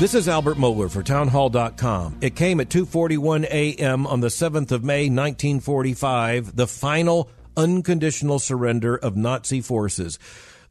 This 0.00 0.12
is 0.12 0.28
Albert 0.28 0.56
Mohler 0.56 0.90
for 0.90 1.04
townhall.com. 1.04 2.18
It 2.20 2.34
came 2.34 2.58
at 2.58 2.68
2:41 2.68 3.44
a.m. 3.44 4.08
on 4.08 4.18
the 4.18 4.26
7th 4.26 4.72
of 4.72 4.82
May 4.82 5.08
1945, 5.08 6.56
the 6.56 6.66
final 6.66 7.30
unconditional 7.56 8.40
surrender 8.40 8.96
of 8.96 9.16
Nazi 9.16 9.60
forces. 9.60 10.18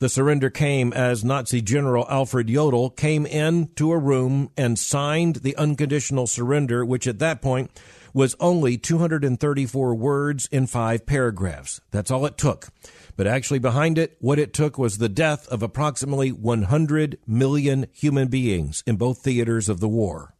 The 0.03 0.09
surrender 0.09 0.49
came 0.49 0.91
as 0.91 1.23
Nazi 1.23 1.61
General 1.61 2.05
Alfred 2.09 2.47
Jodl 2.47 2.93
came 2.93 3.25
in 3.25 3.69
to 3.77 3.93
a 3.93 3.97
room 3.97 4.49
and 4.57 4.77
signed 4.77 5.37
the 5.37 5.55
unconditional 5.55 6.27
surrender, 6.27 6.83
which 6.83 7.07
at 7.07 7.19
that 7.19 7.41
point 7.41 7.71
was 8.13 8.35
only 8.41 8.77
234 8.77 9.95
words 9.95 10.49
in 10.51 10.67
five 10.67 11.05
paragraphs. 11.05 11.79
That's 11.91 12.11
all 12.11 12.25
it 12.25 12.37
took. 12.37 12.67
But 13.15 13.27
actually, 13.27 13.59
behind 13.59 13.97
it, 13.97 14.17
what 14.19 14.39
it 14.39 14.53
took 14.53 14.77
was 14.77 14.97
the 14.97 15.07
death 15.07 15.47
of 15.47 15.63
approximately 15.63 16.33
100 16.33 17.19
million 17.25 17.85
human 17.93 18.27
beings 18.27 18.83
in 18.85 18.97
both 18.97 19.19
theaters 19.19 19.69
of 19.69 19.79
the 19.79 19.87
war. 19.87 20.33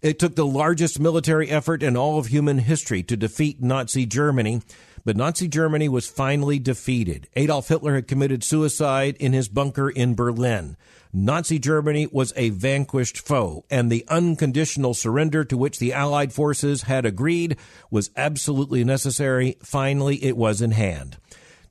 It 0.00 0.18
took 0.18 0.34
the 0.34 0.46
largest 0.46 0.98
military 0.98 1.50
effort 1.50 1.82
in 1.82 1.94
all 1.94 2.18
of 2.18 2.28
human 2.28 2.56
history 2.56 3.02
to 3.02 3.18
defeat 3.18 3.62
Nazi 3.62 4.06
Germany, 4.06 4.62
but 5.04 5.16
Nazi 5.16 5.48
Germany 5.48 5.88
was 5.88 6.08
finally 6.08 6.58
defeated. 6.58 7.28
Adolf 7.34 7.68
Hitler 7.68 7.94
had 7.94 8.08
committed 8.08 8.44
suicide 8.44 9.16
in 9.18 9.32
his 9.32 9.48
bunker 9.48 9.90
in 9.90 10.14
Berlin. 10.14 10.76
Nazi 11.12 11.58
Germany 11.58 12.06
was 12.12 12.32
a 12.36 12.50
vanquished 12.50 13.18
foe, 13.18 13.64
and 13.70 13.90
the 13.90 14.04
unconditional 14.08 14.94
surrender 14.94 15.44
to 15.44 15.56
which 15.56 15.78
the 15.78 15.92
Allied 15.92 16.32
forces 16.32 16.82
had 16.82 17.04
agreed 17.04 17.56
was 17.90 18.10
absolutely 18.16 18.84
necessary. 18.84 19.56
Finally, 19.62 20.22
it 20.22 20.36
was 20.36 20.62
in 20.62 20.70
hand. 20.70 21.16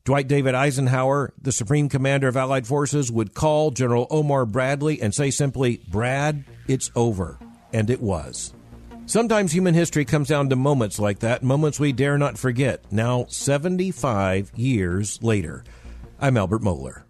Dwight 0.03 0.27
David 0.27 0.55
Eisenhower, 0.55 1.33
the 1.41 1.51
Supreme 1.51 1.87
Commander 1.87 2.27
of 2.27 2.35
Allied 2.35 2.65
Forces, 2.65 3.11
would 3.11 3.33
call 3.33 3.71
General 3.71 4.07
Omar 4.09 4.45
Bradley 4.45 5.01
and 5.01 5.13
say 5.13 5.29
simply, 5.29 5.81
Brad, 5.87 6.43
it's 6.67 6.91
over. 6.95 7.37
And 7.71 7.89
it 7.89 8.01
was. 8.01 8.53
Sometimes 9.09 9.51
human 9.51 9.73
history 9.73 10.05
comes 10.05 10.27
down 10.27 10.49
to 10.49 10.55
moments 10.55 10.99
like 10.99 11.17
that, 11.21 11.41
moments 11.41 11.79
we 11.79 11.91
dare 11.91 12.19
not 12.19 12.37
forget. 12.37 12.83
Now, 12.91 13.25
75 13.27 14.51
years 14.55 15.17
later. 15.23 15.63
I'm 16.21 16.37
Albert 16.37 16.61
Mohler. 16.61 17.01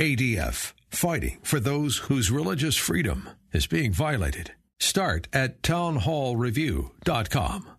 ADF, 0.00 0.72
fighting 0.90 1.38
for 1.44 1.60
those 1.60 1.98
whose 1.98 2.28
religious 2.28 2.76
freedom 2.76 3.28
is 3.52 3.68
being 3.68 3.92
violated. 3.92 4.50
Start 4.80 5.28
at 5.32 5.62
townhallreview.com. 5.62 7.70